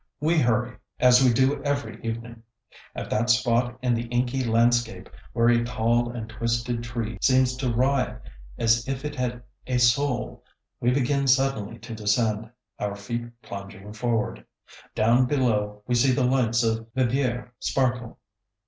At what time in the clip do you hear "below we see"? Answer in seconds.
15.27-16.11